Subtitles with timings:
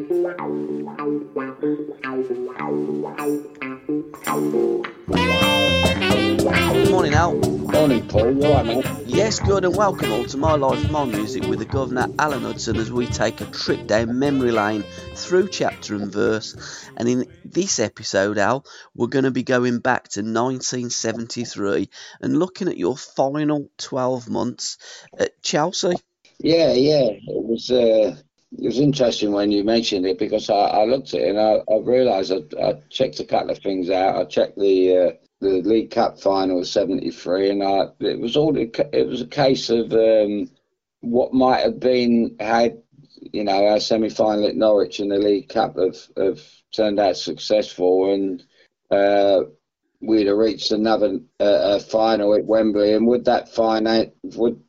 [0.00, 0.22] Good
[6.90, 7.34] morning, Al.
[7.34, 8.32] Morning, Paul.
[8.32, 8.86] You alright, mate?
[9.04, 12.78] Yes, good, and welcome all to My Life, My Music with the Governor, Alan Hudson,
[12.78, 16.56] as we take a trip down memory lane through chapter and verse.
[16.96, 21.90] And in this episode, Al, we're going to be going back to 1973
[22.22, 24.78] and looking at your final 12 months
[25.18, 25.96] at Chelsea.
[26.38, 27.10] Yeah, yeah.
[27.10, 28.16] It was uh,
[28.58, 31.60] it was interesting when you mentioned it because I, I looked at it and I,
[31.72, 34.16] I realised I, I checked a couple of things out.
[34.16, 38.56] I checked the uh, the League Cup final of '73, and I it was all
[38.56, 40.50] it was a case of um,
[41.00, 42.82] what might have been had
[43.32, 46.40] you know our semi final at Norwich in the League Cup have have
[46.74, 48.44] turned out successful and.
[48.90, 49.42] Uh,
[50.00, 54.60] we'd have reached another uh, final at Wembley, and would that final would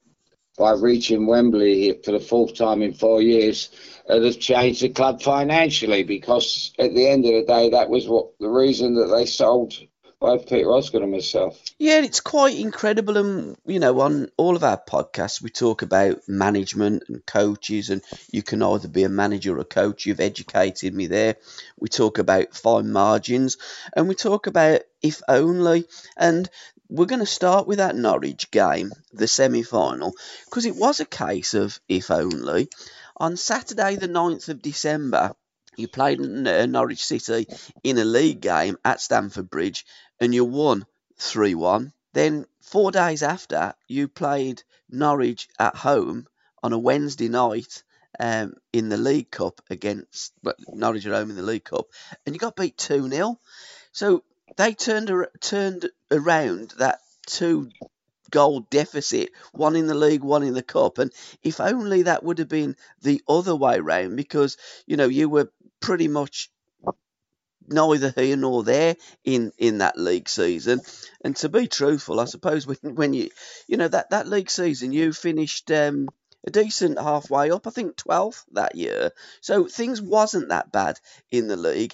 [0.61, 3.71] by reaching Wembley for the fourth time in four years,
[4.07, 7.89] uh, it has changed the club financially because at the end of the day, that
[7.89, 9.73] was what the reason that they sold
[10.19, 11.59] both Peter Osgood and myself.
[11.79, 13.17] Yeah, it's quite incredible.
[13.17, 18.03] And, you know, on all of our podcasts, we talk about management and coaches, and
[18.29, 20.05] you can either be a manager or a coach.
[20.05, 21.37] You've educated me there.
[21.79, 23.57] We talk about fine margins,
[23.95, 25.85] and we talk about if only.
[26.15, 26.47] And
[26.91, 30.13] we're going to start with that Norwich game, the semi final,
[30.45, 32.67] because it was a case of if only.
[33.15, 35.33] On Saturday, the 9th of December,
[35.77, 37.47] you played Norwich City
[37.81, 39.85] in a league game at Stamford Bridge
[40.19, 40.85] and you won
[41.17, 41.93] 3 1.
[42.11, 46.27] Then, four days after, you played Norwich at home
[46.61, 47.83] on a Wednesday night
[48.19, 51.87] um, in the League Cup against well, Norwich at home in the League Cup
[52.25, 53.39] and you got beat 2 0.
[53.93, 54.25] So
[54.57, 57.69] they turned turned around that two
[58.29, 60.97] goal deficit, one in the league, one in the cup.
[60.97, 61.11] And
[61.43, 65.51] if only that would have been the other way round, because you know you were
[65.79, 66.49] pretty much
[67.67, 70.81] neither here nor there in in that league season.
[71.23, 73.29] And to be truthful, I suppose when when you
[73.67, 75.71] you know that that league season you finished.
[75.71, 76.07] Um,
[76.43, 79.11] a decent halfway up, I think 12th that year.
[79.41, 81.93] So things wasn't that bad in the league.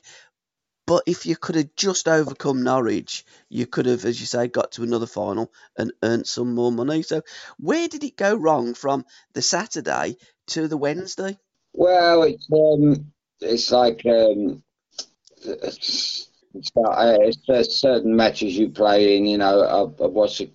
[0.87, 4.71] But if you could have just overcome Norwich, you could have, as you say, got
[4.71, 7.01] to another final and earned some more money.
[7.01, 7.23] So,
[7.59, 10.15] where did it go wrong from the Saturday
[10.47, 11.37] to the Wednesday?
[11.73, 13.11] Well, it's um,
[13.41, 14.63] it's like um,
[15.43, 19.25] it's, it's, certain matches you play in.
[19.25, 20.49] You know, I've, I've watched a,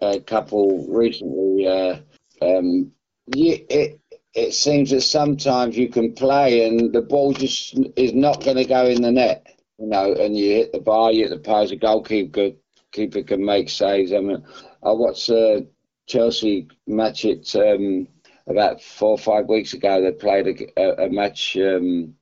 [0.00, 1.66] a, couple recently.
[1.66, 1.96] Uh,
[2.40, 2.92] um,
[3.34, 4.00] you, it
[4.32, 8.64] it seems that sometimes you can play and the ball just is not going to
[8.64, 9.51] go in the net
[9.82, 12.50] you know, and you hit the bar, you hit the post, the goalkeeper
[12.92, 14.12] keeper can make saves.
[14.12, 14.44] I mean,
[14.84, 15.66] I watched a
[16.06, 18.06] Chelsea match it um,
[18.46, 20.00] about four or five weeks ago.
[20.00, 22.14] They played a, a match um,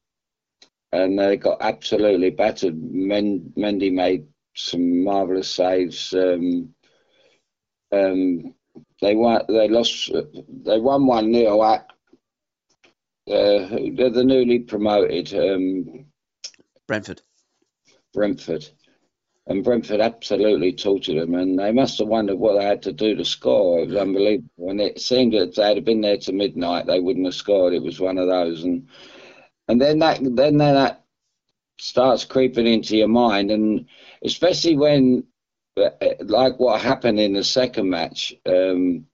[0.93, 2.81] and they got absolutely battered.
[2.83, 4.27] Men, Mendy made
[4.57, 6.15] some marvellous saves.
[6.15, 6.75] Um,
[7.93, 8.55] um,
[9.03, 9.43] they won.
[9.49, 10.11] They lost.
[10.65, 11.87] They won one 0 at.
[13.29, 16.07] Uh, the newly promoted um,
[16.89, 17.21] Brentford.
[18.13, 18.69] Brentford.
[19.47, 23.17] And Brentford absolutely tortured them, and they must have wondered what they had to do
[23.17, 23.81] to score.
[23.81, 24.71] It was unbelievable.
[24.71, 27.73] And it seemed that if they had been there to midnight, they wouldn't have scored.
[27.73, 28.63] It was one of those.
[28.65, 28.89] And
[29.67, 31.05] and then that then that
[31.81, 33.87] starts creeping into your mind, and
[34.23, 35.25] especially when,
[36.21, 39.07] like what happened in the second match, um,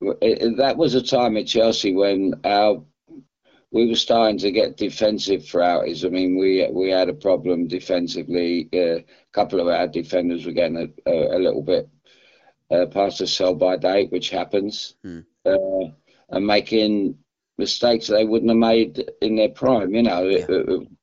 [0.00, 2.84] it, that was a time at Chelsea when our
[3.72, 5.88] we were starting to get defensive throughout.
[5.88, 8.68] I mean, we we had a problem defensively.
[8.72, 11.88] Uh, a couple of our defenders were getting a, a, a little bit
[12.70, 15.20] uh, past the sell by date, which happens, hmm.
[15.44, 15.90] uh,
[16.30, 17.18] and making
[17.58, 19.94] mistakes they wouldn't have made in their prime.
[19.94, 20.28] You know,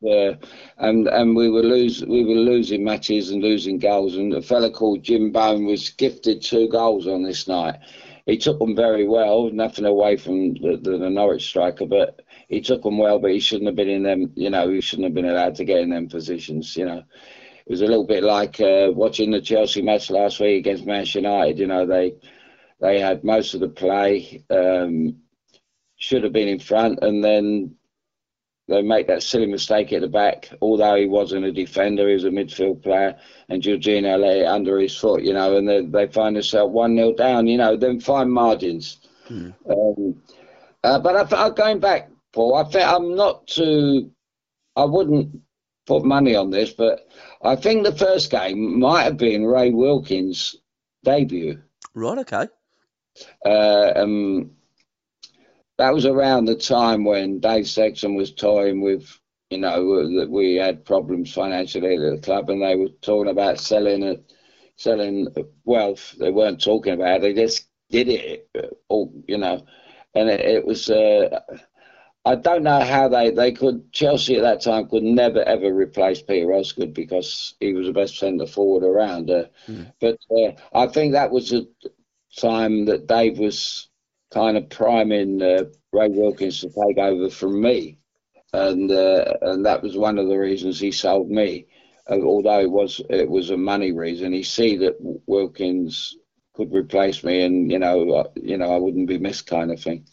[0.01, 0.11] yeah.
[0.11, 0.35] uh,
[0.77, 4.15] and and we were lose we were losing matches and losing goals.
[4.15, 7.79] And a fella called Jim Bone was gifted two goals on this night.
[8.25, 9.49] He took them very well.
[9.51, 13.39] Nothing away from the, the, the Norwich striker, but he took them well, but he
[13.39, 14.31] shouldn't have been in them.
[14.35, 16.75] You know, he shouldn't have been allowed to get in them positions.
[16.75, 17.03] You know,
[17.65, 21.19] it was a little bit like uh, watching the Chelsea match last week against Manchester
[21.19, 21.59] United.
[21.59, 22.15] You know, they
[22.79, 25.17] they had most of the play, um,
[25.95, 27.75] should have been in front, and then
[28.67, 30.49] they make that silly mistake at the back.
[30.61, 33.17] Although he wasn't a defender, he was a midfield player,
[33.49, 36.95] and Jorginho let it under his foot, you know, and they, they find themselves 1
[36.95, 38.99] 0 down, you know, then fine margins.
[39.29, 39.53] Mm.
[39.69, 40.21] Um,
[40.83, 44.11] uh, but I, I, going back, Paul, I think I'm not too,
[44.75, 45.39] I wouldn't
[45.85, 47.07] put money on this, but
[47.43, 50.55] I think the first game might have been Ray Wilkins'
[51.03, 51.61] debut.
[51.93, 52.47] Right, okay.
[53.45, 54.51] Uh, um,
[55.77, 59.07] that was around the time when Dave Sexton was toying with,
[59.51, 63.59] you know, that we had problems financially at the club, and they were talking about
[63.59, 64.33] selling it,
[64.77, 65.27] selling
[65.65, 66.15] wealth.
[66.17, 68.49] They weren't talking about it; they just did it,
[68.87, 69.63] all you know.
[70.15, 70.89] And it, it was.
[70.89, 71.39] Uh,
[72.25, 76.21] I don't know how they, they could Chelsea at that time could never ever replace
[76.21, 79.29] Peter Osgood because he was the best centre forward around.
[79.29, 79.91] Uh, mm.
[79.99, 81.65] But uh, I think that was a
[82.37, 83.89] time that Dave was
[84.31, 87.99] kind of priming uh, Ray Wilkins to take over from me,
[88.53, 91.67] and uh, and that was one of the reasons he sold me.
[92.09, 94.95] Uh, although it was it was a money reason, he see that
[95.27, 96.15] Wilkins
[96.53, 99.81] could replace me, and you know uh, you know I wouldn't be missed, kind of
[99.81, 100.05] thing.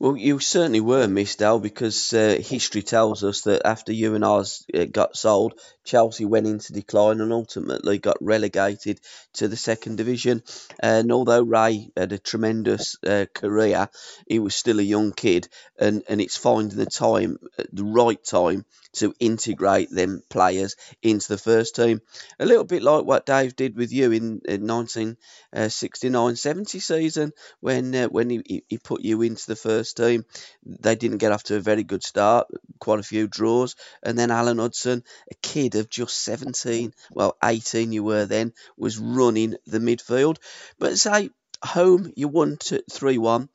[0.00, 4.24] Well, you certainly were missed, Al, because uh, history tells us that after you and
[4.24, 8.98] Os uh, got sold, Chelsea went into decline and ultimately got relegated
[9.34, 10.42] to the second division.
[10.78, 13.90] And although Ray had a tremendous uh, career,
[14.26, 15.48] he was still a young kid,
[15.78, 21.28] and, and it's finding the time, uh, the right time, to integrate them players into
[21.28, 22.00] the first team.
[22.40, 28.08] A little bit like what Dave did with you in, in 1969-70 season when uh,
[28.08, 30.24] when he, he put you into the first team.
[30.64, 32.48] They didn't get off to a very good start,
[32.78, 37.92] quite a few draws, and then Alan Hudson, a kid of just 17, well 18
[37.92, 40.38] you were then, was running the midfield.
[40.78, 41.30] But say
[41.64, 43.48] home you won 3-1.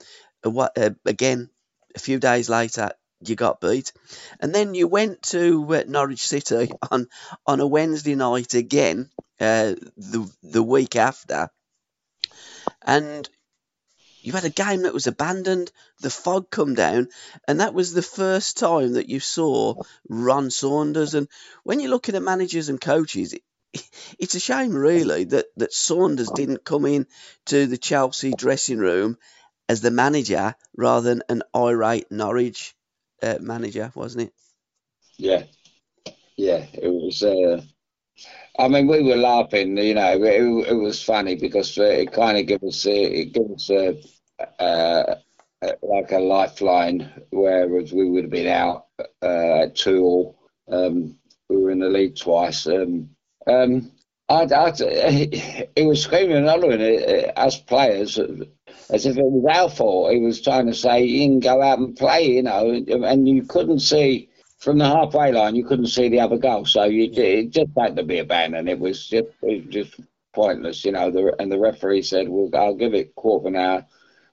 [0.44, 1.50] Uh, again,
[1.96, 2.92] a few days later,
[3.22, 3.94] you got beat.
[4.40, 7.08] And then you went to uh, Norwich City on
[7.46, 9.10] on a Wednesday night again,
[9.40, 11.50] uh, the the week after,
[12.82, 13.28] and
[14.26, 15.72] you had a game that was abandoned.
[16.02, 17.10] The fog come down,
[17.48, 19.76] and that was the first time that you saw
[20.10, 21.14] Ron Saunders.
[21.14, 21.28] And
[21.64, 23.44] when you're looking at managers and coaches, it,
[24.20, 27.06] it's a shame really that that Saunders didn't come in
[27.46, 29.18] to the Chelsea dressing room
[29.70, 32.76] as the manager rather than an irate Norwich
[33.22, 34.34] uh, manager, wasn't it?
[35.18, 35.44] Yeah,
[36.36, 37.22] yeah, it was.
[37.22, 37.62] Uh,
[38.58, 40.24] I mean, we were laughing, you know.
[40.24, 44.02] It, it was funny because it kind of gave us it gave us a,
[44.60, 45.16] uh,
[45.82, 48.88] like a lifeline, whereas we would have been out
[49.22, 50.40] uh, two all.
[50.72, 51.18] Um,
[51.50, 52.68] we were in the lead twice.
[52.68, 53.10] Um,
[53.48, 53.92] um,
[54.28, 54.74] I, I,
[55.76, 60.14] it was screaming and hollering at us players as if it was our fault.
[60.14, 63.44] He was trying to say, you can go out and play, you know, and you
[63.44, 66.66] couldn't see from the halfway line, you couldn't see the other goal.
[66.66, 68.68] So you it just had to be abandoned.
[68.68, 70.00] It was just, it was just
[70.34, 71.12] pointless, you know.
[71.12, 73.86] The, and the referee said, well, I'll give it quarter of an hour.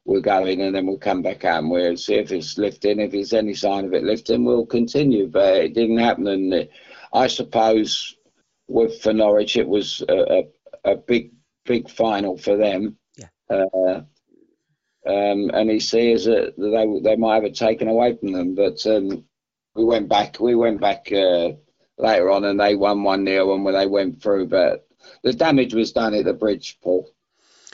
[0.05, 2.99] We'll go in and then we'll come back out and we'll see if it's lifting.
[2.99, 5.29] If there's any sign of it lifting, we'll continue.
[5.29, 6.27] But it didn't happen.
[6.27, 6.69] And
[7.13, 8.17] I suppose
[8.67, 10.45] with for Norwich, it was a,
[10.85, 11.33] a, a big,
[11.65, 12.97] big final for them.
[13.17, 13.29] Yeah.
[13.49, 14.03] Uh,
[15.05, 18.55] um, and he sees that they they might have it taken away from them.
[18.55, 19.25] But um,
[19.75, 20.39] we went back.
[20.41, 21.53] We went back uh,
[21.99, 24.47] later on, and they won one 0 when they went through.
[24.47, 24.87] But
[25.23, 27.11] the damage was done at the bridge, Paul.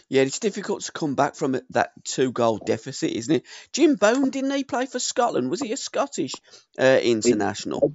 [0.09, 3.45] Yeah, it's difficult to come back from that two goal deficit, isn't it?
[3.73, 5.51] Jim Bone, didn't he play for Scotland?
[5.51, 6.33] Was he a Scottish
[6.79, 7.95] uh, international?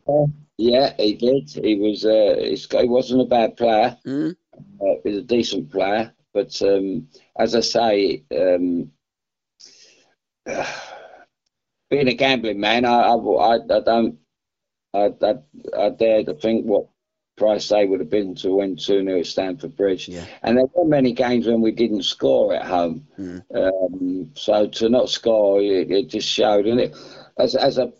[0.57, 1.49] Yeah, he did.
[1.49, 2.05] He was.
[2.05, 3.97] Uh, he wasn't a bad player.
[4.05, 4.35] Mm.
[4.53, 6.13] Uh, he was a decent player.
[6.33, 8.91] But um, as I say, um,
[11.89, 14.17] being a gambling man, I, I, I don't,
[14.93, 15.35] I, I,
[15.77, 16.87] I dare to think what
[17.35, 20.07] price they would have been to win 2 0 at Stamford Bridge.
[20.07, 20.25] Yeah.
[20.43, 23.07] And there were many games when we didn't score at home.
[23.19, 23.43] Mm.
[23.55, 26.67] Um, so to not score, it, it, just showed.
[26.67, 26.95] And it,
[27.37, 27.91] as, as I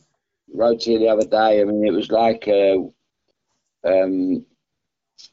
[0.54, 2.78] wrote to you the other day, I mean, it was like uh,
[3.86, 4.46] um,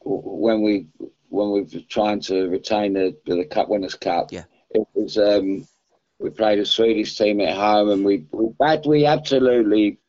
[0.03, 0.87] when we
[1.29, 4.31] when we were trying to retain the, the Cup Winners' Cup.
[4.31, 4.43] Yeah.
[4.71, 5.17] It was.
[5.17, 5.67] Um,
[6.19, 8.49] we played a Swedish team at home, and we we,
[8.85, 10.00] we absolutely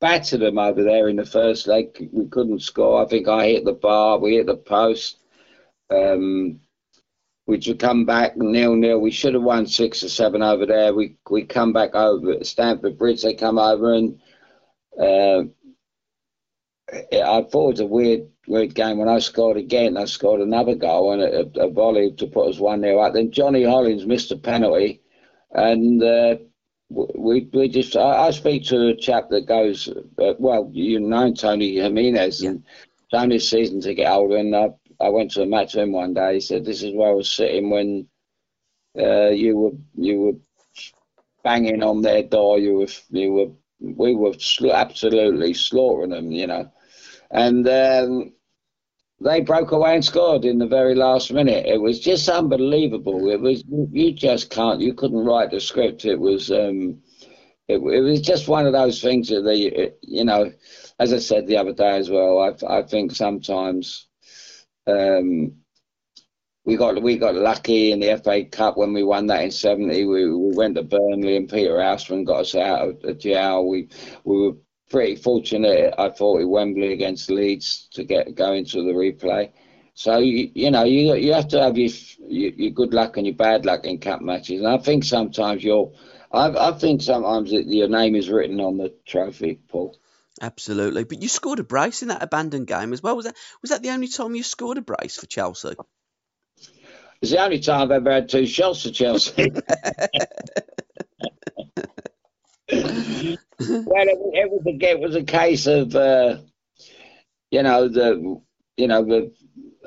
[0.00, 2.08] battered them over there in the first leg.
[2.12, 3.04] We couldn't score.
[3.04, 4.18] I think I hit the bar.
[4.18, 5.18] We hit the post.
[5.90, 6.60] Um,
[7.46, 9.00] we should come back nil nil.
[9.00, 10.94] We should have won six or seven over there.
[10.94, 13.22] We we come back over Stamford Bridge.
[13.22, 14.20] They come over and
[15.00, 15.42] uh,
[16.92, 18.98] I thought it was a weird weird game.
[18.98, 22.58] When I scored again, I scored another goal and a, a volley to put us
[22.58, 23.14] one nil up.
[23.14, 25.02] Then Johnny Hollins missed a penalty,
[25.52, 26.36] and uh,
[26.90, 30.68] we we just I, I, speak to a chap that goes uh, well.
[30.72, 32.50] You know Tony Jimenez yeah.
[32.50, 32.64] and
[33.12, 34.70] Tony's season to get older, and I
[35.00, 36.34] I went to a match with him one day.
[36.34, 38.08] He said, "This is where I was sitting when
[38.98, 40.32] uh, you were you were
[41.44, 42.58] banging on their door.
[42.58, 44.34] You were you were we were
[44.72, 46.70] absolutely slaughtering them, you know."
[47.30, 48.32] And um,
[49.20, 51.66] they broke away and scored in the very last minute.
[51.66, 53.28] It was just unbelievable.
[53.30, 56.04] It was you just can't you couldn't write the script.
[56.04, 57.02] It was um,
[57.68, 60.50] it, it was just one of those things that they you know,
[60.98, 62.38] as I said the other day as well.
[62.38, 64.08] I I think sometimes
[64.86, 65.52] um,
[66.64, 70.04] we got we got lucky in the FA Cup when we won that in '70.
[70.06, 73.66] We, we went to Burnley and Peter Houseman got us out of the jail.
[73.68, 73.88] We
[74.24, 74.56] we were
[74.90, 79.52] pretty fortunate, I thought, at Wembley against Leeds to get go into the replay.
[79.94, 81.90] So you, you know you you have to have your,
[82.26, 85.62] your, your good luck and your bad luck in cup matches, and I think sometimes
[85.64, 85.92] you're,
[86.32, 89.96] I, I think sometimes your name is written on the trophy, Paul.
[90.40, 93.16] Absolutely, but you scored a brace in that abandoned game as well.
[93.16, 95.74] Was that was that the only time you scored a brace for Chelsea?
[97.20, 99.52] It's the only time I've ever had two shots for Chelsea.
[102.72, 106.38] well, it, it, was a, it was a case of, uh,
[107.50, 108.40] you know, the,
[108.76, 109.32] you know, the,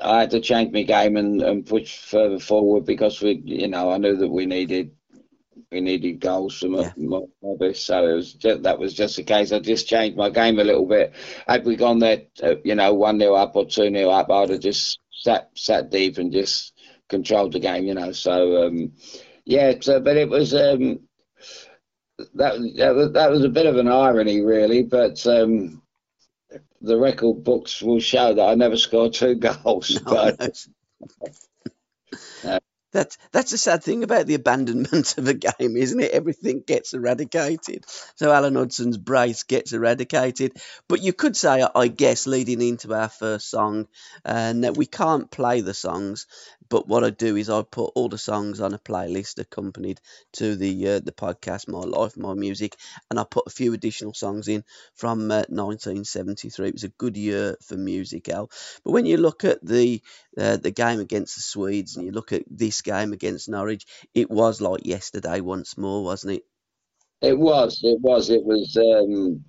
[0.02, 3.90] I had to change my game and, and push further forward because we, you know,
[3.90, 4.92] I knew that we needed
[5.70, 7.72] we needed goals from yeah.
[7.72, 9.52] So it was just, that was just the case.
[9.52, 11.14] I just changed my game a little bit.
[11.48, 14.50] Had we gone there, uh, you know, one 0 up or two 0 up, I'd
[14.50, 16.74] have just sat sat deep and just
[17.08, 18.12] controlled the game, you know.
[18.12, 18.92] So um,
[19.44, 21.00] yeah, so but it was um,
[22.18, 24.82] that, that was, that was a bit of an irony, really.
[24.82, 25.82] But um,
[26.80, 30.00] the record books will show that I never scored two goals.
[30.04, 31.28] No, but, uh,
[32.94, 36.12] that's that's the sad thing about the abandonment of a game, isn't it?
[36.12, 37.84] Everything gets eradicated.
[38.14, 40.52] So Alan Hudson's brace gets eradicated.
[40.88, 43.88] But you could say, I guess, leading into our first song,
[44.24, 46.26] and uh, we can't play the songs
[46.68, 50.00] but what I do is I put all the songs on a playlist accompanied
[50.34, 52.76] to the uh, the podcast, My Life, My Music,
[53.10, 56.68] and I put a few additional songs in from uh, 1973.
[56.68, 58.50] It was a good year for music, Al.
[58.84, 60.02] But when you look at the
[60.38, 64.30] uh, the game against the Swedes and you look at this game against Norwich, it
[64.30, 66.42] was like yesterday once more, wasn't it?
[67.20, 67.80] It was.
[67.82, 68.30] It was.
[68.30, 68.76] It was.
[68.76, 69.44] Um,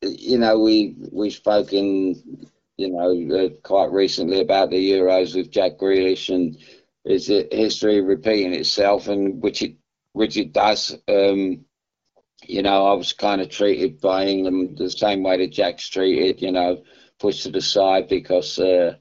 [0.00, 5.50] you know, we we spoke in you know, uh, quite recently about the Euros with
[5.50, 6.58] Jack Grealish and
[7.04, 9.76] is it history repeating itself and which it
[10.12, 10.96] which it does.
[11.08, 11.64] Um,
[12.44, 16.42] you know, I was kind of treated by England the same way that Jack's treated.
[16.42, 16.82] You know,
[17.18, 18.96] pushed to the side because uh,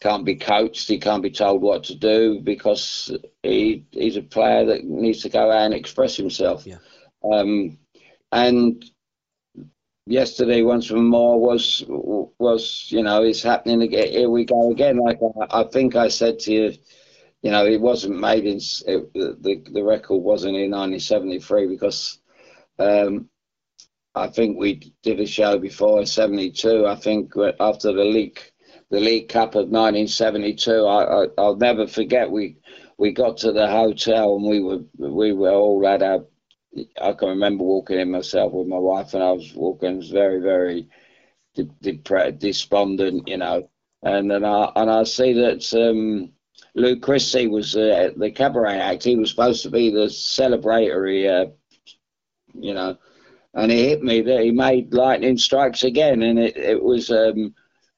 [0.00, 0.88] can't be coached.
[0.88, 5.28] He can't be told what to do because he he's a player that needs to
[5.28, 6.66] go out and express himself.
[6.66, 6.78] Yeah.
[7.22, 7.78] Um,
[8.32, 8.84] and
[10.06, 14.08] yesterday once more was was you know it's happening again.
[14.08, 14.96] Here we go again.
[14.98, 16.72] Like I, I think I said to you,
[17.42, 22.18] you know, it wasn't made in it, the the record wasn't in 1973 because
[22.78, 23.28] um,
[24.14, 26.86] I think we did a show before 72.
[26.86, 28.40] I think after the league
[28.90, 32.56] the League Cup of 1972, I, I I'll never forget we
[32.98, 36.24] we got to the hotel and we were we were all at our
[37.00, 40.40] I can remember walking in myself with my wife, and I was walking was very,
[40.40, 40.88] very
[42.38, 43.68] despondent, you know.
[44.02, 46.32] And then I and I see that um,
[46.74, 49.04] Lou Christie was uh, the cabaret act.
[49.04, 51.50] He was supposed to be the celebratory, uh,
[52.54, 52.96] you know.
[53.52, 57.52] And it hit me that he made lightning strikes again, and it it was, um,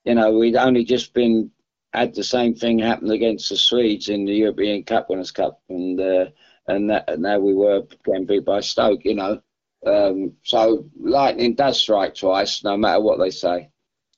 [0.04, 1.50] you know, we'd only just been
[1.92, 6.00] had the same thing happen against the Swedes in the European Cup Winners' Cup, and.
[6.00, 6.26] Uh,
[6.68, 9.40] and, that, and now we were getting beat by Stoke, you know.
[9.84, 13.70] Um, so lightning does strike twice, no matter what they say.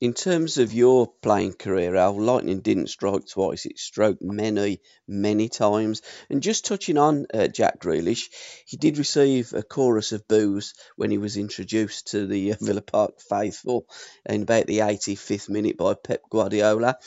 [0.05, 5.49] In terms of your playing career, Al, lightning didn't strike twice; it struck many, many
[5.49, 6.03] times.
[6.29, 8.29] And just touching on uh, Jack Grealish,
[8.67, 12.83] he did receive a chorus of boos when he was introduced to the uh, Villa
[12.83, 13.87] Park faithful
[14.27, 16.99] in about the 85th minute by Pep Guardiola.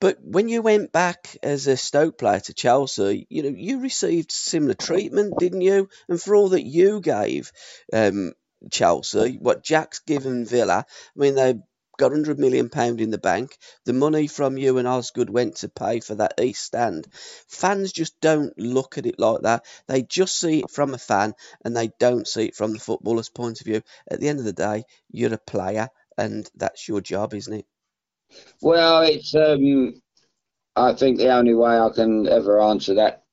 [0.00, 4.32] But when you went back as a Stoke player to Chelsea, you know you received
[4.32, 5.90] similar treatment, didn't you?
[6.08, 7.52] And for all that you gave
[7.92, 8.32] um,
[8.70, 11.54] Chelsea, what Jack's given Villa, I mean they
[11.98, 13.58] got hundred million pound in the bank.
[13.84, 17.06] The money from you and Osgood went to pay for that East Stand.
[17.48, 19.66] Fans just don't look at it like that.
[19.88, 23.28] They just see it from a fan, and they don't see it from the footballer's
[23.28, 23.82] point of view.
[24.10, 27.66] At the end of the day, you're a player, and that's your job, isn't it?
[28.62, 29.34] Well, it's.
[29.34, 30.00] Um,
[30.76, 33.24] I think the only way I can ever answer that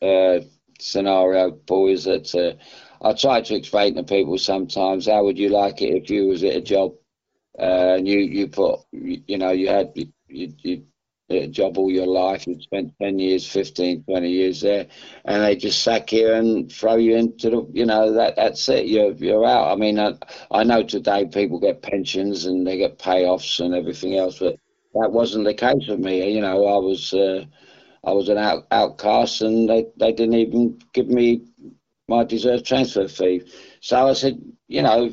[0.00, 0.40] uh,
[0.80, 5.50] scenario, Paul, is that uh, I try to explain to people sometimes how would you
[5.50, 6.94] like it if you was at a job
[7.58, 10.84] and you you put you know you had you, you,
[11.28, 14.86] a job all your life, you'd spent 10 years, 15, 20 years there,
[15.24, 18.86] and they just sack you and throw you into the, you know, that that's it,
[18.86, 19.72] you're, you're out.
[19.72, 20.14] I mean, I,
[20.50, 24.56] I know today people get pensions and they get payoffs and everything else, but
[24.94, 26.32] that wasn't the case for me.
[26.32, 27.44] You know, I was, uh,
[28.04, 31.42] I was an out, outcast and they, they didn't even give me
[32.08, 33.42] my deserved transfer fee.
[33.80, 35.10] So I said, you know,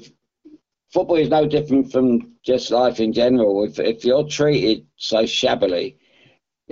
[0.94, 3.64] football is no different from just life in general.
[3.66, 5.98] If if you're treated so shabbily,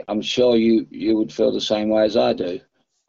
[0.07, 2.59] I'm sure you you would feel the same way as I do.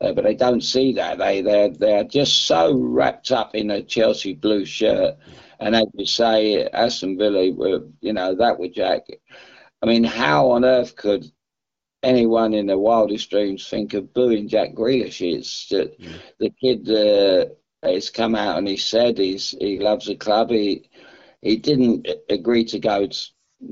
[0.01, 1.19] Uh, but they don't see that.
[1.19, 5.17] They they're they're just so wrapped up in a Chelsea blue shirt,
[5.61, 9.03] and as you say, Aston Villa were you know that were Jack.
[9.83, 11.31] I mean, how on earth could
[12.03, 15.21] anyone in their wildest dreams think of booing Jack Grealish?
[15.21, 16.13] It's that mm.
[16.39, 17.53] the kid uh,
[17.83, 20.51] has come out and he said he's he loves the club.
[20.51, 20.89] He
[21.43, 23.29] he didn't agree to go to,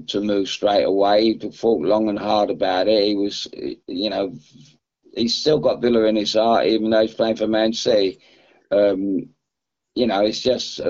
[0.08, 1.22] to move straight away.
[1.24, 3.04] He thought long and hard about it.
[3.04, 3.46] He was,
[3.86, 4.34] you know,
[5.14, 8.20] he's still got Villa in his heart, even though he's playing for Man City.
[8.70, 9.30] Um,
[9.94, 10.80] you know, it's just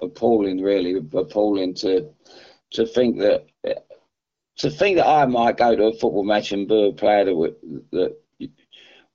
[0.00, 2.10] appalling, really appalling to
[2.72, 3.46] to think that
[4.56, 7.56] to think that I might go to a football match and boo a player that,
[7.92, 8.16] that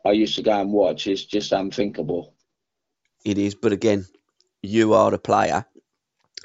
[0.06, 2.34] I used to go and watch is just unthinkable.
[3.26, 4.06] It is, but again,
[4.62, 5.66] you are a player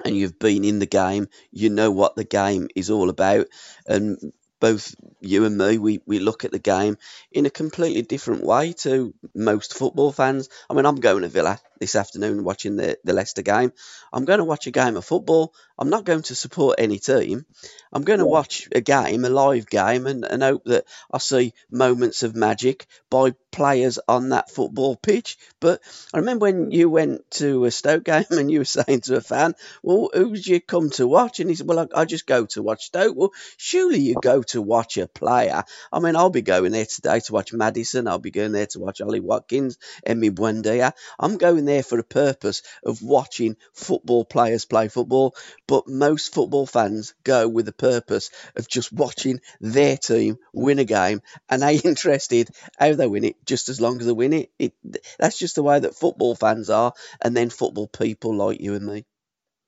[0.05, 3.47] and you've been in the game, you know what the game is all about.
[3.87, 6.97] And both you and me, we, we look at the game
[7.31, 10.49] in a completely different way to most football fans.
[10.71, 13.73] I mean, I'm going to Villa this afternoon watching the, the Leicester game.
[14.11, 15.53] I'm going to watch a game of football.
[15.79, 17.47] I'm not going to support any team.
[17.93, 21.55] I'm going to watch a game, a live game, and, and hope that I see
[21.71, 25.39] moments of magic by players on that football pitch.
[25.61, 25.81] But
[26.13, 29.21] I remember when you went to a Stoke game and you were saying to a
[29.21, 31.39] fan, Well, who's you come to watch?
[31.39, 33.17] And he said, Well, I, I just go to watch Stoke.
[33.17, 35.63] Well, surely you go to watch a player.
[35.93, 38.09] I mean, I'll be going there today to watch Maddison.
[38.09, 40.93] I'll be going there to watch Ollie Watkins, Emi Buendia.
[41.19, 45.37] I'm going there for the purpose of watching football players play football.
[45.67, 50.85] But most football fans go with the purpose of just watching their team win a
[50.85, 54.51] game and they interested how they win it just as long as they win it.
[54.59, 54.75] it.
[55.19, 58.87] That's just the way that football fans are, and then football people like you and
[58.87, 59.05] me.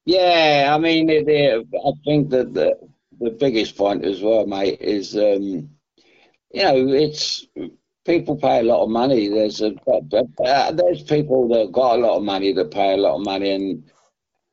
[0.04, 2.78] Yeah, I mean, it, it, I think that the
[3.18, 5.70] the biggest point as well, mate, is um,
[6.52, 7.46] you know it's
[8.04, 9.28] people pay a lot of money.
[9.28, 13.16] There's a uh, there's people that got a lot of money that pay a lot
[13.16, 13.90] of money, and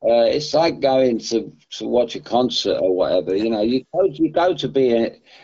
[0.05, 3.35] uh, it's like going to, to watch a concert or whatever.
[3.35, 4.91] You know, you go you go to be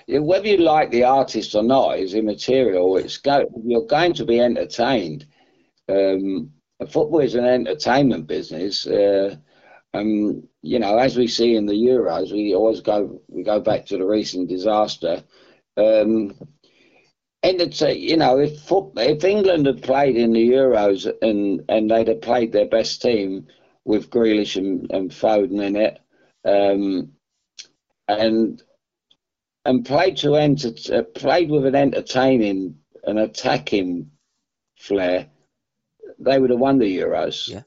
[0.08, 2.98] a, whether you like the artist or not is immaterial.
[2.98, 5.26] It's go you're going to be entertained.
[5.88, 6.52] Um,
[6.90, 8.86] football is an entertainment business.
[8.86, 9.38] Uh,
[9.94, 13.86] um, you know, as we see in the Euros, we always go we go back
[13.88, 15.24] to the recent disaster.
[15.78, 16.36] Um,
[17.44, 21.90] and it's a, you know if if England had played in the Euros and and
[21.90, 23.48] they'd have played their best team
[23.86, 26.00] with Grealish and, and Foden in it,
[26.46, 27.12] um,
[28.08, 28.62] and
[29.66, 34.12] and played to enter uh, played with an entertaining an attacking
[34.78, 35.28] flair,
[36.20, 37.50] they would have won the Euros.
[37.50, 37.62] Yeah.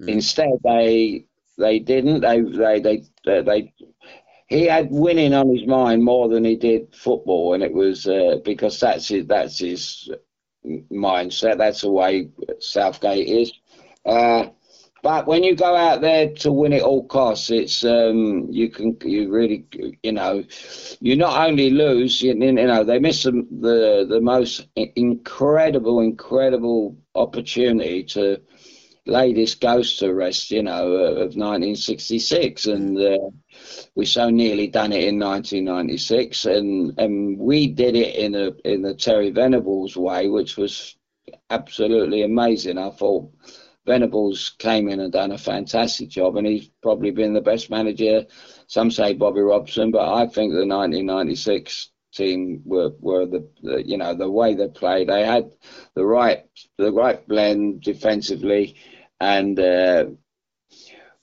[0.00, 0.08] Mm.
[0.08, 1.26] Instead, they
[1.58, 2.20] they didn't.
[2.20, 3.74] They they they they, they
[4.48, 8.36] he had winning on his mind more than he did football, and it was uh,
[8.44, 10.10] because that's his that's his
[10.90, 11.58] mindset.
[11.58, 13.52] That's the way Southgate is.
[14.04, 14.46] Uh,
[15.02, 18.96] but when you go out there to win at all costs, it's um, you can
[19.04, 19.66] you really
[20.02, 20.44] you know
[21.00, 26.96] you not only lose you, you know they miss the, the the most incredible incredible
[27.14, 28.40] opportunity to
[29.06, 33.18] lay this ghost to rest, you know, of 1966, and uh,
[33.94, 38.82] we so nearly done it in 1996, and and we did it in a in
[38.82, 40.96] the Terry Venables way, which was
[41.50, 42.78] absolutely amazing.
[42.78, 43.30] I thought
[43.86, 48.24] Venables came in and done a fantastic job, and he's probably been the best manager.
[48.68, 53.96] Some say Bobby Robson, but I think the 1996 team were were the, the, you
[53.96, 55.08] know the way they played.
[55.08, 55.50] They had
[55.94, 56.44] the right
[56.78, 58.76] the right blend defensively,
[59.20, 60.06] and uh,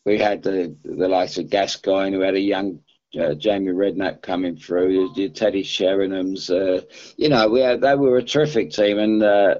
[0.06, 2.80] we had the the likes of Gascoigne, who had a young
[3.19, 6.50] uh, Jamie Redknapp coming through, Teddy Sheringham's.
[6.50, 6.82] Uh,
[7.17, 9.56] you know, we had, they were a terrific team, and uh,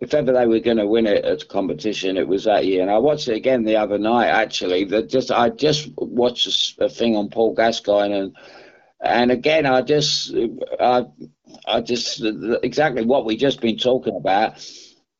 [0.00, 2.82] if ever they were going to win it at competition, it was that year.
[2.82, 4.28] And I watched it again the other night.
[4.28, 8.36] Actually, that just I just watched a, a, thing on Paul Gascoigne, and
[9.00, 10.34] and again I just
[10.80, 11.06] I
[11.66, 12.22] I just
[12.62, 14.54] exactly what we just been talking about.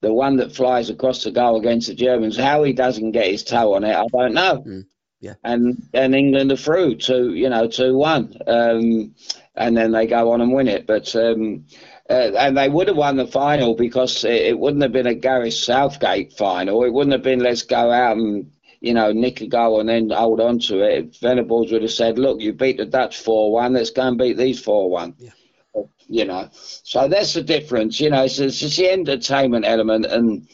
[0.00, 3.42] The one that flies across the goal against the Germans, how he doesn't get his
[3.42, 4.62] toe on it, I don't know.
[4.66, 4.86] Mm.
[5.20, 5.34] Yeah.
[5.42, 9.14] And and England are through to you know two one, um,
[9.54, 10.86] and then they go on and win it.
[10.86, 11.64] But um,
[12.10, 15.14] uh, and they would have won the final because it, it, wouldn't have been a
[15.14, 16.84] Gareth Southgate final.
[16.84, 20.10] It wouldn't have been let's go out and you know nick a goal and then
[20.10, 21.16] hold on to it.
[21.18, 23.72] Venables would have said, "Look, you beat the Dutch four one.
[23.72, 25.30] Let's go and beat these four one." Yeah.
[26.06, 27.98] You know, so that's the difference.
[27.98, 30.46] You know, it's, it's the entertainment element and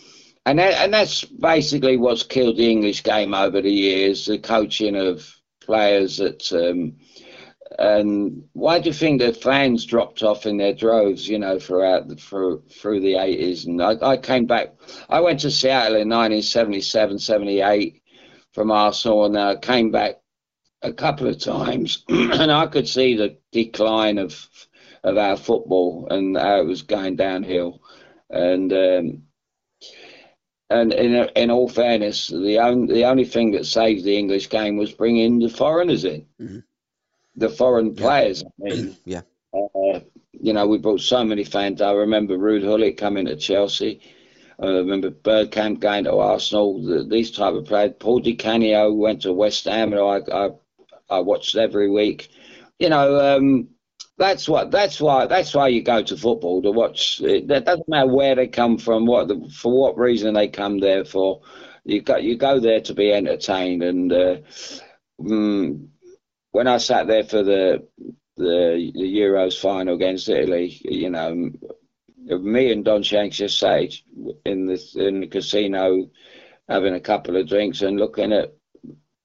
[0.46, 4.26] and that, and that's basically what's killed the English game over the years.
[4.26, 5.28] The coaching of
[5.60, 6.52] players that.
[6.52, 6.99] Um,
[7.80, 11.26] and why do you think the fans dropped off in their droves?
[11.26, 14.74] You know, throughout the, through through the eighties, and I, I came back.
[15.08, 18.02] I went to Seattle in 1977, 78
[18.52, 20.20] from Arsenal, and I came back
[20.82, 24.46] a couple of times, and I could see the decline of
[25.02, 27.80] of our football and how it was going downhill,
[28.28, 28.72] and.
[28.72, 29.22] Um,
[30.72, 34.76] and in in all fairness, the only the only thing that saved the English game
[34.76, 36.58] was bringing the foreigners in, mm-hmm.
[37.40, 38.44] The foreign players.
[38.44, 39.22] I mean, yeah.
[39.52, 40.00] Uh,
[40.32, 41.82] you know, we brought so many fans.
[41.82, 44.00] I remember Ruud Gullit coming to Chelsea.
[44.60, 46.82] I remember Bergkamp going to Arsenal.
[46.82, 47.94] The, these type of players.
[47.98, 50.50] Paul Di Canio went to West Ham, and I I,
[51.08, 52.28] I watched every week.
[52.78, 53.68] You know, um,
[54.18, 54.70] that's what.
[54.70, 55.26] That's why.
[55.26, 57.20] That's why you go to football to watch.
[57.22, 61.04] It doesn't matter where they come from, what the, for what reason they come there
[61.04, 61.40] for.
[61.84, 62.18] You go.
[62.18, 63.82] You go there to be entertained.
[63.82, 64.36] And uh,
[65.20, 65.88] mm,
[66.52, 67.86] when I sat there for the
[68.36, 71.50] the, the Euros final against Italy, you know,
[72.16, 73.92] me and Don Shanks just sat
[74.44, 76.10] in the in the casino
[76.68, 78.54] having a couple of drinks and looking at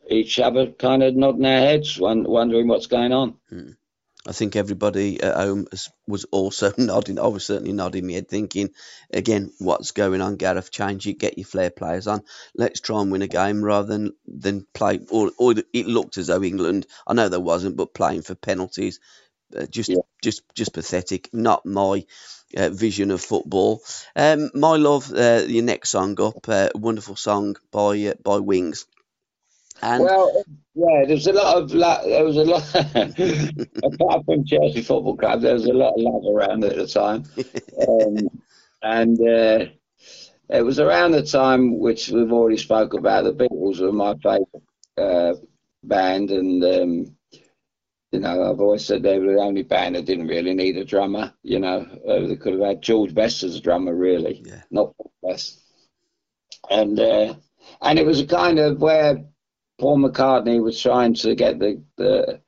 [0.09, 3.35] each other, kind of nodding our heads, wondering what's going on.
[3.49, 3.71] Hmm.
[4.27, 5.67] I think everybody at home
[6.07, 7.19] was also nodding.
[7.19, 8.69] I was certainly nodding my head, thinking,
[9.11, 10.71] again, what's going on, Gareth?
[10.71, 12.23] Change it, get your flair players on.
[12.55, 14.99] Let's try and win a game rather than than play.
[15.11, 18.99] Or, or it looked as though England, I know there wasn't, but playing for penalties,
[19.55, 19.97] uh, just yeah.
[20.23, 21.29] just just pathetic.
[21.33, 22.05] Not my
[22.57, 23.81] uh, vision of football.
[24.15, 28.85] Um, my love, uh, your next song up, uh, wonderful song by uh, by Wings.
[29.81, 32.63] And well, yeah, there's a lot of there was a lot
[33.83, 37.23] apart from Chelsea Football Club, there was a lot of love around at the time,
[37.87, 38.41] um,
[38.81, 39.65] and uh,
[40.49, 43.23] it was around the time which we've already spoke about.
[43.23, 44.47] The Beatles were my favourite
[44.97, 45.35] uh,
[45.83, 47.15] band, and um,
[48.11, 50.85] you know I've always said they were the only band that didn't really need a
[50.85, 51.33] drummer.
[51.43, 54.61] You know uh, they could have had George Best as a drummer, really, yeah.
[54.71, 55.61] not Best,
[56.69, 57.33] and uh,
[57.81, 59.25] and it was a kind of where
[59.77, 62.41] Paul McCartney was trying to get the, the,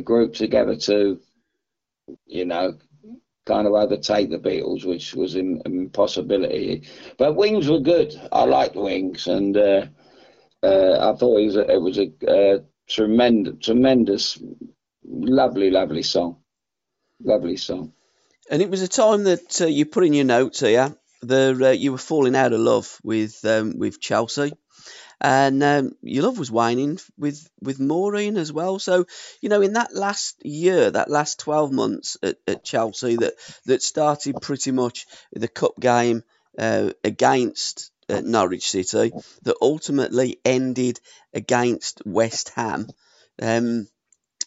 [0.00, 1.20] group together to,
[2.26, 2.78] you know,
[3.46, 6.88] kind of overtake the Beatles, which was an impossibility.
[7.18, 8.18] But Wings were good.
[8.32, 9.86] I liked Wings, and uh,
[10.62, 14.42] uh, I thought it was a, it was a, a tremendous, tremendous,
[15.04, 16.38] lovely, lovely song.
[17.22, 17.92] Lovely song.
[18.50, 20.94] And it was a time that uh, you put in your notes here.
[21.26, 24.52] The uh, you were falling out of love with um, with Chelsea
[25.20, 28.78] and um, your love was whining with with Maureen as well.
[28.78, 29.06] So
[29.40, 33.34] you know, in that last year, that last twelve months at, at Chelsea, that
[33.66, 36.22] that started pretty much the cup game
[36.58, 41.00] uh, against uh, Norwich City, that ultimately ended
[41.32, 42.86] against West Ham.
[43.40, 43.88] Um,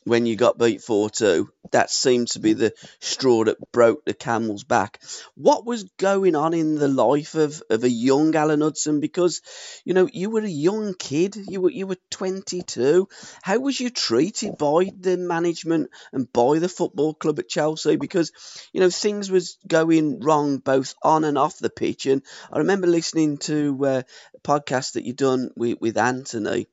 [0.08, 1.50] when you got beat 4 2.
[1.72, 5.02] That seemed to be the straw that broke the camel's back.
[5.36, 9.02] What was going on in the life of, of a young Alan Hudson?
[9.02, 9.42] Because,
[9.84, 13.10] you know, you were a young kid, you were, you were 22.
[13.42, 17.98] How was you treated by the management and by the football club at Chelsea?
[17.98, 18.32] Because,
[18.72, 22.06] you know, things was going wrong both on and off the pitch.
[22.06, 24.02] And I remember listening to uh,
[24.36, 26.68] a podcast that you done with, with Anthony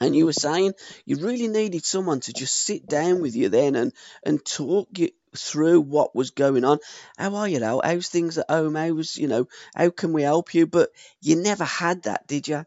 [0.00, 0.72] and you were saying
[1.04, 3.92] you really needed someone to just sit down with you then and,
[4.24, 6.78] and talk you through what was going on.
[7.16, 7.80] How are you now?
[7.82, 8.74] How's things at home?
[8.74, 10.66] How's, you know, how can we help you?
[10.66, 12.64] But you never had that, did you?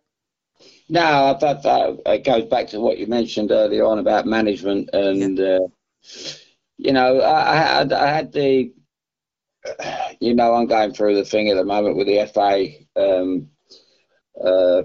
[0.89, 4.89] No, that, that it goes back to what you mentioned earlier on about management.
[4.93, 5.57] And, yeah.
[5.57, 5.67] uh,
[6.77, 8.73] you know, I, I, had, I had the,
[10.19, 12.69] you know, I'm going through the thing at the moment with the FA.
[12.95, 13.49] Um,
[14.41, 14.83] uh,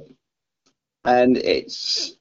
[1.05, 2.17] and it's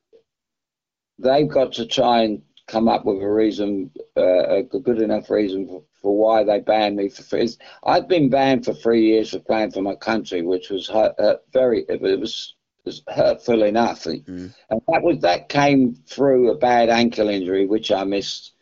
[1.22, 5.68] they've got to try and come up with a reason, uh, a good enough reason
[5.68, 7.50] for, for why they banned me for three.
[7.84, 11.16] I've been banned for three years for playing for my country, which was hurt
[11.52, 11.86] very.
[11.90, 12.56] It was,
[12.86, 14.26] was hurtful enough, mm.
[14.28, 18.54] and that was that came through a bad ankle injury, which I missed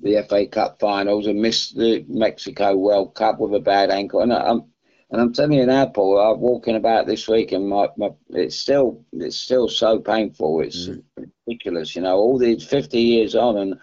[0.00, 4.20] the FA Cup finals and missed the Mexico World Cup with a bad ankle.
[4.22, 4.64] And I'm
[5.10, 8.56] and I'm telling you now, Paul, I'm walking about this week and my, my it's
[8.56, 10.60] still it's still so painful.
[10.60, 11.02] It's mm.
[11.50, 12.16] Ridiculous, you know.
[12.16, 13.80] All these 50 years on, and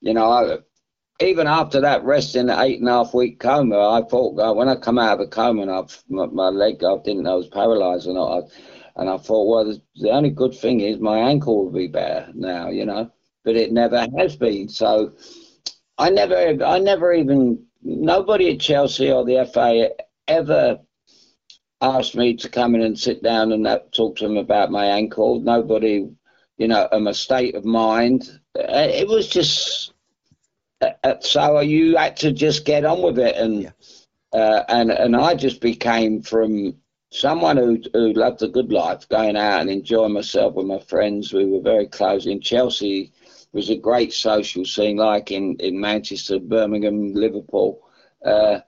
[0.00, 0.58] you know, I,
[1.20, 4.52] even after that rest in the eight and a half week coma, I thought uh,
[4.54, 7.32] when I come out of a coma and I've, my, my leg, I didn't know
[7.32, 8.44] I was paralysed or not.
[8.44, 11.86] I, and I thought, well, the, the only good thing is my ankle will be
[11.86, 13.10] better now, you know.
[13.44, 14.68] But it never has been.
[14.68, 15.14] So
[15.98, 19.90] I never, I never even nobody at Chelsea or the FA
[20.26, 20.80] ever
[21.80, 25.40] asked me to come in and sit down and talk to them about my ankle.
[25.40, 26.08] Nobody,
[26.58, 28.40] you know, and my state of mind.
[28.58, 29.92] Uh, it was just
[30.80, 33.70] uh, uh, so you had to just get on with it, and yeah.
[34.32, 36.76] uh, and and I just became from
[37.10, 41.32] someone who who loved a good life, going out and enjoying myself with my friends.
[41.32, 43.12] We were very close in Chelsea.
[43.52, 47.80] Was a great social scene, like in in Manchester, Birmingham, Liverpool.
[48.24, 48.60] Uh,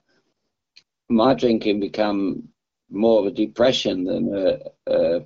[1.09, 2.47] my drinking become
[2.89, 5.21] more of a depression than a, a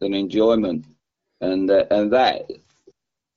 [0.00, 0.86] than enjoyment,
[1.40, 2.50] and uh, and that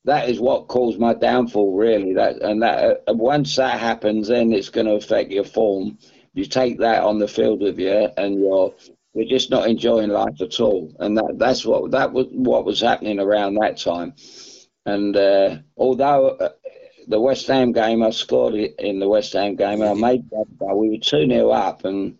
[0.05, 2.13] that is what caused my downfall really.
[2.13, 5.97] That and that uh, once that happens, then it's going to affect your form.
[6.33, 8.73] You take that on the field with you, and you're
[9.13, 10.93] you're just not enjoying life at all.
[10.99, 14.15] And that that's what that was what was happening around that time.
[14.85, 16.49] And uh, although uh,
[17.07, 19.81] the West Ham game, I scored in the West Ham game.
[19.81, 20.79] I made that goal.
[20.79, 22.17] We were 2 0 up, and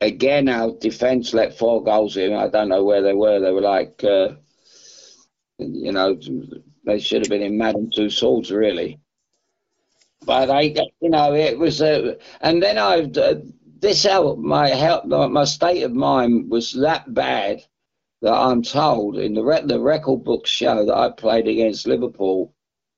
[0.00, 2.32] again, our defence let four goals in.
[2.34, 3.40] I don't know where they were.
[3.40, 4.34] They were like, uh,
[5.60, 6.18] you know,
[6.84, 9.00] they should have been in Madame Tussauds, really.
[10.24, 10.60] But I,
[11.00, 13.34] you know, it was, uh, and then I, uh,
[13.78, 17.62] this help my help, my state of mind was that bad
[18.22, 22.54] that I'm told in the, re- the record books show that I played against Liverpool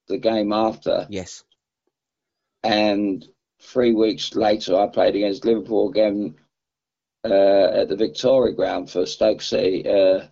[0.09, 1.07] the game after.
[1.09, 1.45] Yes.
[2.65, 3.25] And
[3.61, 6.35] three weeks later, I played against Liverpool again
[7.25, 9.89] uh, at the Victoria Ground for Stoke City.
[9.89, 10.27] Uh,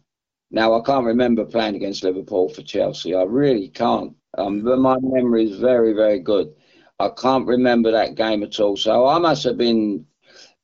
[0.50, 3.14] now, I can't remember playing against Liverpool for Chelsea.
[3.14, 4.14] I really can't.
[4.36, 6.52] Um, but my memory is very, very good.
[6.98, 8.76] I can't remember that game at all.
[8.76, 10.06] So I must have been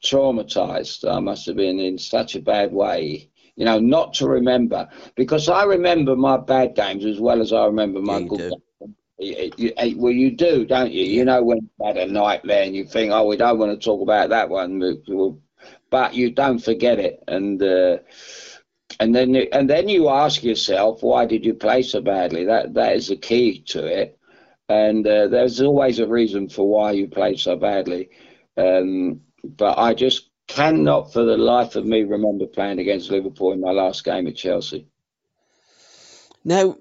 [0.04, 1.08] traumatized.
[1.10, 4.88] I must have been in such a bad way, you know, not to remember.
[5.14, 8.96] Because I remember my bad games as well as I remember my yeah, good games.
[9.18, 11.04] You, you, well, you do, don't you?
[11.04, 13.82] You know when you had a nightmare and you think, oh, we don't want to
[13.82, 15.00] talk about that one,
[15.90, 17.96] but you don't forget it, and uh,
[19.00, 22.44] and then and then you ask yourself, why did you play so badly?
[22.44, 24.18] That that is the key to it,
[24.68, 28.10] and uh, there's always a reason for why you played so badly.
[28.56, 33.60] Um, but I just cannot, for the life of me, remember playing against Liverpool in
[33.60, 34.86] my last game at Chelsea.
[36.44, 36.76] Now,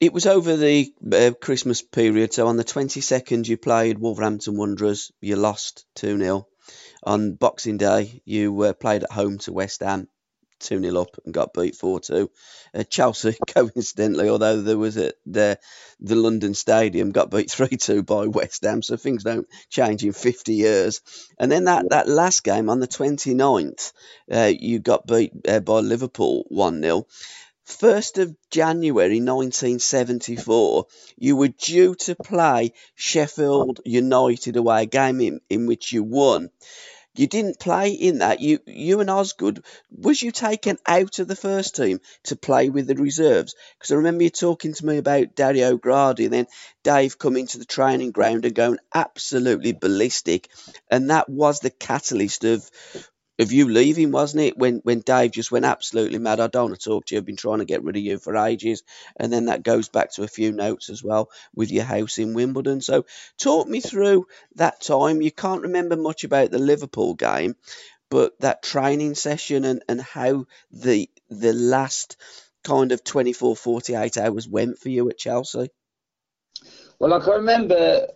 [0.00, 2.32] it was over the uh, Christmas period.
[2.32, 5.10] So on the 22nd, you played Wolverhampton Wanderers.
[5.20, 6.46] You lost 2 0.
[7.02, 10.08] On Boxing Day, you uh, played at home to West Ham.
[10.60, 12.30] 2 0 up and got beat 4 2.
[12.74, 15.58] Uh, Chelsea, coincidentally, although there was a, the,
[16.00, 20.12] the London Stadium, got beat 3 2 by West Ham, so things don't change in
[20.12, 21.00] 50 years.
[21.38, 23.92] And then that, that last game on the 29th,
[24.30, 27.06] uh, you got beat uh, by Liverpool 1 0.
[27.68, 30.86] 1st of January 1974,
[31.18, 36.50] you were due to play Sheffield United away, a game in, in which you won.
[37.18, 38.40] You didn't play in that.
[38.40, 42.86] You you and Osgood, was you taken out of the first team to play with
[42.86, 43.54] the reserves?
[43.78, 46.46] Because I remember you talking to me about Dario Gradi and then
[46.84, 50.48] Dave coming to the training ground and going absolutely ballistic.
[50.90, 52.70] And that was the catalyst of
[53.38, 54.58] of you leaving, wasn't it?
[54.58, 56.40] When when Dave just went absolutely mad.
[56.40, 57.20] I don't want to talk to you.
[57.20, 58.82] I've been trying to get rid of you for ages.
[59.16, 62.34] And then that goes back to a few notes as well with your house in
[62.34, 62.80] Wimbledon.
[62.80, 63.06] So
[63.38, 65.22] talk me through that time.
[65.22, 67.54] You can't remember much about the Liverpool game,
[68.10, 72.16] but that training session and, and how the the last
[72.64, 75.70] kind of 24, 48 hours went for you at Chelsea.
[76.98, 78.08] Well, I can remember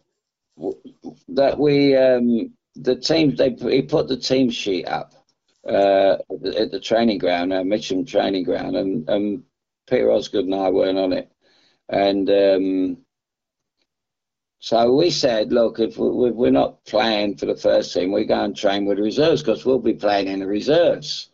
[1.28, 5.14] that we um, the team they he put the team sheet up
[5.68, 6.16] uh,
[6.56, 9.42] at the training ground, uh, Mitcham training ground, and, and
[9.88, 11.30] Peter Osgood and I weren't on it,
[11.88, 12.96] and um,
[14.62, 18.56] so we said, look, if we're not playing for the first team, we go and
[18.56, 21.30] train with the reserves because we'll be playing in the reserves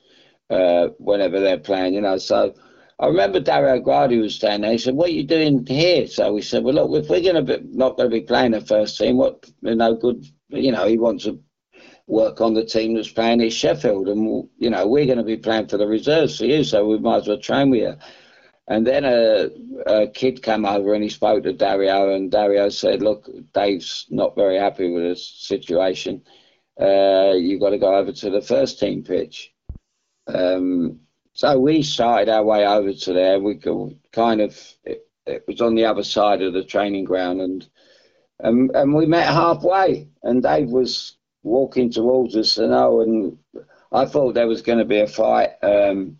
[0.49, 2.17] uh, whenever they're playing, you know.
[2.17, 2.55] So
[2.99, 4.73] I remember Dario Gradi was standing there.
[4.73, 7.45] He said, "What are you doing here?" So we said, "Well, look, if we're going
[7.45, 10.87] to not going to be playing the first team, what you know, good, you know,
[10.87, 11.41] he wants to
[12.07, 15.37] work on the team that's playing at Sheffield, and you know, we're going to be
[15.37, 17.95] playing for the reserves for you, so we might as well train with you."
[18.67, 19.49] And then a,
[19.87, 24.37] a kid came over and he spoke to Dario, and Dario said, "Look, Dave's not
[24.37, 26.23] very happy with the situation.
[26.81, 29.53] Uh, you've got to go over to the first team pitch."
[30.27, 31.01] Um,
[31.33, 33.39] so we started our way over to there.
[33.41, 37.41] We could kind of it, it, was on the other side of the training ground,
[37.41, 37.67] and
[38.41, 40.09] and, and we met halfway.
[40.23, 43.39] And Dave was walking towards us, and oh, and
[43.93, 46.19] I thought there was going to be a fight um,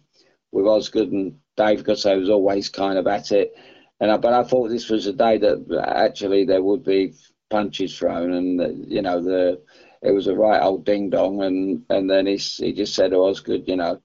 [0.53, 3.55] with Osgood and Dave because I was always kind of at it.
[4.01, 7.15] And I, but I thought this was a day that actually there would be
[7.51, 9.61] punches thrown, and the, you know the
[10.03, 11.43] it was a right old ding dong.
[11.43, 14.01] And and then he he just said to Osgood, you know,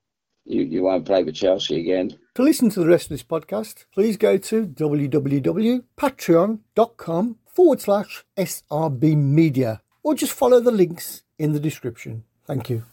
[0.46, 2.18] you, you won't play for Chelsea again.
[2.36, 9.16] To listen to the rest of this podcast, please go to www.patreon.com forward slash SRB
[9.16, 12.24] Media or just follow the links in the description.
[12.46, 12.86] Thank you.